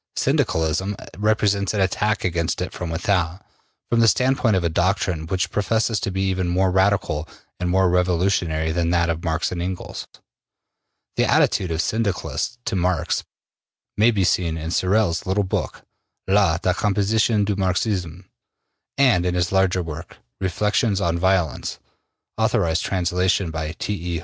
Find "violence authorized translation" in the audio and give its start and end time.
21.19-23.51